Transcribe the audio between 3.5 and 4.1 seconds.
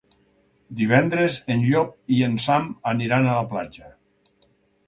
platja.